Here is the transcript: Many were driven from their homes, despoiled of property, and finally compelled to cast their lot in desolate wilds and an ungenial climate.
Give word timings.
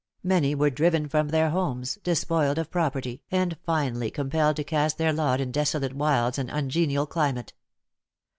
Many 0.23 0.55
were 0.55 0.71
driven 0.71 1.07
from 1.07 1.27
their 1.27 1.51
homes, 1.51 1.99
despoiled 2.03 2.57
of 2.57 2.71
property, 2.71 3.21
and 3.29 3.55
finally 3.63 4.09
compelled 4.09 4.55
to 4.55 4.63
cast 4.63 4.97
their 4.97 5.13
lot 5.13 5.39
in 5.39 5.51
desolate 5.51 5.93
wilds 5.93 6.39
and 6.39 6.49
an 6.49 6.55
ungenial 6.57 7.05
climate. 7.05 7.53